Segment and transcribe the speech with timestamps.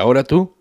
[0.00, 0.54] Ahora tú?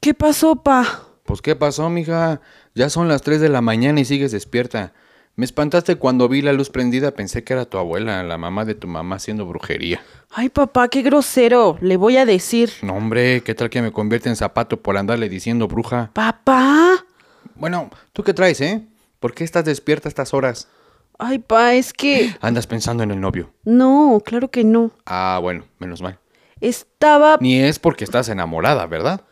[0.00, 1.08] ¿Qué pasó, pa?
[1.24, 2.40] Pues qué pasó, mija.
[2.74, 4.92] Ya son las 3 de la mañana y sigues despierta.
[5.36, 8.74] Me espantaste cuando vi la luz prendida, pensé que era tu abuela, la mamá de
[8.74, 10.00] tu mamá haciendo brujería.
[10.30, 11.76] Ay, papá, qué grosero.
[11.80, 12.70] Le voy a decir.
[12.82, 16.10] No, hombre, ¿qué tal que me convierte en zapato por andarle diciendo bruja?
[16.12, 17.04] Papá.
[17.56, 18.86] Bueno, ¿tú qué traes, eh?
[19.18, 20.68] ¿Por qué estás despierta a estas horas?
[21.18, 22.36] Ay, pa, es que...
[22.40, 23.50] Andas pensando en el novio.
[23.64, 24.92] No, claro que no.
[25.06, 26.18] Ah, bueno, menos mal.
[26.60, 27.38] Estaba...
[27.40, 29.22] Ni es porque estás enamorada, ¿verdad?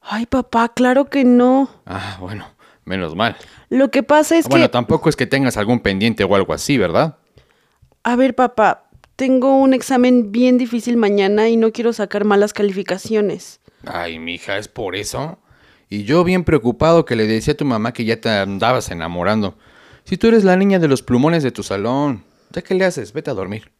[0.00, 1.70] Ay, papá, claro que no.
[1.86, 2.46] Ah, bueno,
[2.84, 3.36] menos mal.
[3.68, 4.68] Lo que pasa es bueno, que...
[4.70, 7.18] tampoco es que tengas algún pendiente o algo así, ¿verdad?
[8.02, 13.60] A ver, papá, tengo un examen bien difícil mañana y no quiero sacar malas calificaciones.
[13.86, 15.38] Ay, mija, ¿es por eso?
[15.88, 19.56] Y yo bien preocupado que le decía a tu mamá que ya te andabas enamorando.
[20.04, 23.12] Si tú eres la niña de los plumones de tu salón, ¿ya qué le haces?
[23.12, 23.70] Vete a dormir.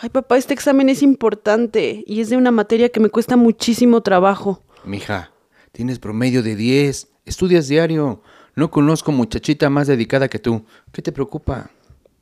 [0.00, 4.00] Ay, papá, este examen es importante y es de una materia que me cuesta muchísimo
[4.00, 4.62] trabajo.
[4.84, 5.32] Mija,
[5.72, 8.22] tienes promedio de 10, estudias diario.
[8.54, 10.64] No conozco muchachita más dedicada que tú.
[10.92, 11.72] ¿Qué te preocupa?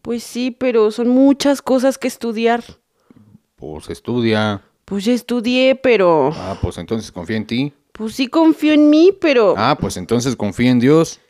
[0.00, 2.64] Pues sí, pero son muchas cosas que estudiar.
[3.56, 4.62] Pues estudia.
[4.86, 6.30] Pues ya estudié, pero...
[6.32, 7.74] Ah, pues entonces confía en ti.
[7.92, 9.52] Pues sí confío en mí, pero...
[9.58, 11.20] Ah, pues entonces confía en Dios.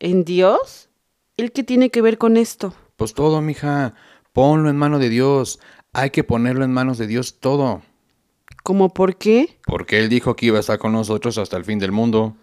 [0.00, 0.88] ¿En Dios?
[1.36, 2.74] ¿El qué tiene que ver con esto?
[2.96, 3.94] Pues todo, mija.
[4.32, 5.60] Ponlo en mano de Dios.
[5.94, 7.82] Hay que ponerlo en manos de Dios todo.
[8.62, 9.58] ¿Cómo por qué?
[9.66, 12.34] Porque Él dijo que iba a estar con nosotros hasta el fin del mundo.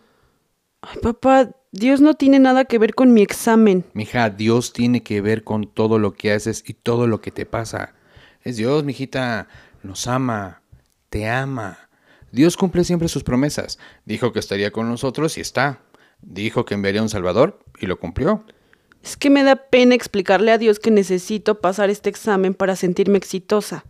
[0.82, 3.86] Ay, papá, Dios no tiene nada que ver con mi examen.
[3.94, 7.48] Mija, Dios tiene que ver con todo lo que haces y todo lo que te
[7.48, 7.96] pasa.
[8.44, 9.48] Es Dios, mijita.
[9.82, 10.62] Nos ama.
[11.10, 11.90] Te ama.
[12.32, 13.80] Dios cumple siempre sus promesas.
[14.06, 15.80] Dijo que estaría con nosotros y está.
[16.22, 18.44] Dijo que enviaría un Salvador y lo cumplió.
[19.04, 23.18] Es que me da pena explicarle a Dios que necesito pasar este examen para sentirme
[23.18, 23.86] exitosa.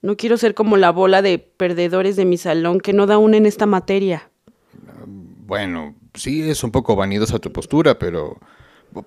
[0.00, 3.36] No quiero ser como la bola de perdedores de mi salón que no da una
[3.36, 4.30] en esta materia.
[5.04, 8.38] Bueno, sí es un poco vanidosa tu postura, pero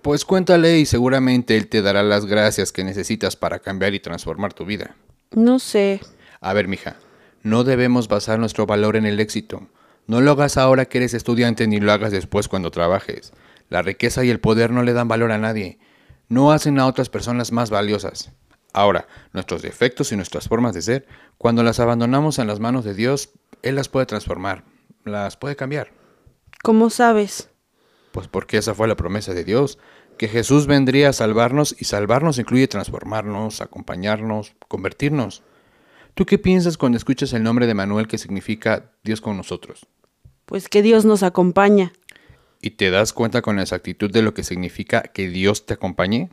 [0.02, 4.54] pues cuéntale y seguramente él te dará las gracias que necesitas para cambiar y transformar
[4.54, 4.96] tu vida.
[5.32, 6.02] No sé.
[6.42, 6.98] A ver, mija,
[7.44, 9.68] no debemos basar nuestro valor en el éxito.
[10.08, 13.32] No lo hagas ahora que eres estudiante ni lo hagas después cuando trabajes.
[13.72, 15.80] La riqueza y el poder no le dan valor a nadie.
[16.28, 18.34] No hacen a otras personas más valiosas.
[18.74, 22.94] Ahora, nuestros defectos y nuestras formas de ser, cuando las abandonamos en las manos de
[22.94, 23.30] Dios,
[23.64, 24.66] Él las puede transformar,
[25.06, 25.94] las puede cambiar.
[26.62, 27.50] ¿Cómo sabes?
[28.12, 29.80] Pues porque esa fue la promesa de Dios,
[30.18, 35.44] que Jesús vendría a salvarnos y salvarnos incluye transformarnos, acompañarnos, convertirnos.
[36.14, 39.88] ¿Tú qué piensas cuando escuchas el nombre de Manuel que significa Dios con nosotros?
[40.46, 41.94] Pues que Dios nos acompaña.
[42.62, 46.30] ¿Y te das cuenta con exactitud de lo que significa que Dios te acompañe?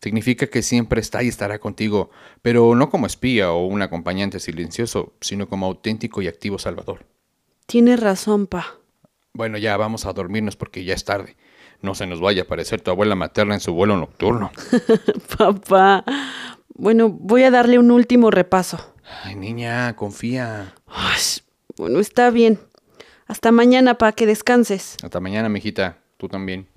[0.00, 2.10] Significa que siempre está y estará contigo,
[2.42, 7.06] pero no como espía o un acompañante silencioso, sino como auténtico y activo Salvador.
[7.66, 8.76] Tienes razón, pa.
[9.32, 11.36] Bueno, ya vamos a dormirnos porque ya es tarde.
[11.80, 14.52] No se nos vaya a aparecer tu abuela materna en su vuelo nocturno.
[15.38, 16.04] Papá.
[16.74, 18.94] Bueno, voy a darle un último repaso.
[19.22, 20.74] Ay, niña, confía.
[20.86, 21.20] Ay,
[21.76, 22.58] bueno, está bien.
[23.34, 24.96] Hasta mañana, pa, que descanses.
[25.02, 25.98] Hasta mañana, mijita.
[26.18, 26.68] Tú también.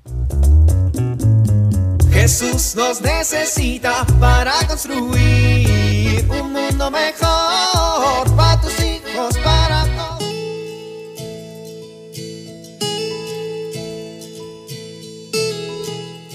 [2.12, 10.24] Jesús nos necesita para construir un mundo mejor para tus hijos, para todos.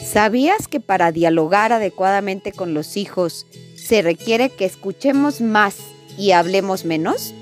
[0.04, 5.78] ¿Sabías que para dialogar adecuadamente con los hijos se requiere que escuchemos más
[6.16, 7.34] y hablemos menos?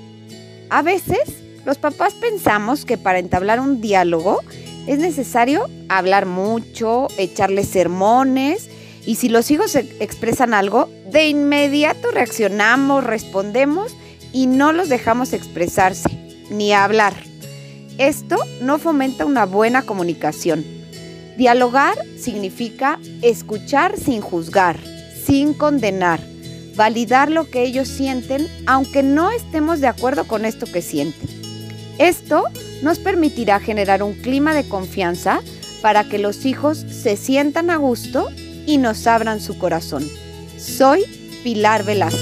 [0.71, 4.39] A veces, los papás pensamos que para entablar un diálogo
[4.87, 8.69] es necesario hablar mucho, echarles sermones
[9.05, 13.95] y si los hijos e- expresan algo, de inmediato reaccionamos, respondemos
[14.31, 16.09] y no los dejamos expresarse
[16.49, 17.13] ni hablar.
[17.97, 20.65] Esto no fomenta una buena comunicación.
[21.37, 24.79] Dialogar significa escuchar sin juzgar,
[25.25, 26.19] sin condenar,
[26.75, 31.50] validar lo que ellos sienten aunque no estemos de acuerdo con esto que sienten.
[32.01, 32.45] Esto
[32.81, 35.39] nos permitirá generar un clima de confianza
[35.83, 38.27] para que los hijos se sientan a gusto
[38.65, 40.03] y nos abran su corazón.
[40.57, 41.03] Soy
[41.43, 42.17] Pilar Velasco.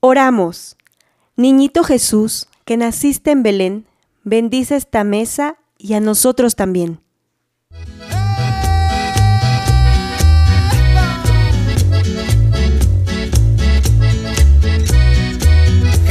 [0.00, 0.78] Oramos.
[1.36, 3.86] Niñito Jesús, que naciste en Belén,
[4.24, 7.02] bendice esta mesa y a nosotros también.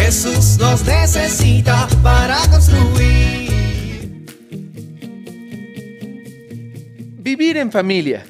[0.07, 4.25] Jesús nos necesita para construir.
[7.17, 8.23] Vivir en familia.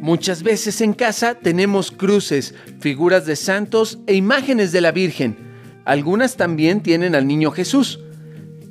[0.00, 5.36] Muchas veces en casa tenemos cruces, figuras de santos e imágenes de la Virgen.
[5.84, 7.98] Algunas también tienen al niño Jesús.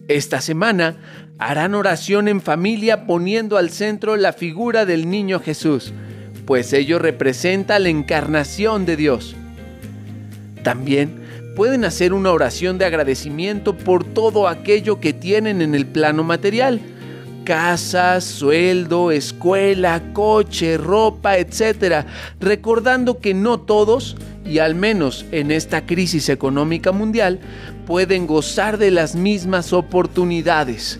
[0.07, 0.95] Esta semana
[1.38, 5.92] harán oración en familia poniendo al centro la figura del niño Jesús,
[6.45, 9.36] pues ello representa la encarnación de Dios.
[10.63, 11.20] También
[11.56, 16.80] pueden hacer una oración de agradecimiento por todo aquello que tienen en el plano material.
[17.44, 22.06] Casa, sueldo, escuela, coche, ropa, etc.
[22.39, 24.15] Recordando que no todos,
[24.45, 27.39] y al menos en esta crisis económica mundial,
[27.86, 31.00] pueden gozar de las mismas oportunidades.